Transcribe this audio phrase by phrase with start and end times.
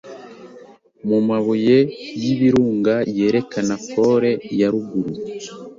[1.07, 1.77] mumabuye
[2.21, 5.11] yibirunga yerekana pole ya ruguru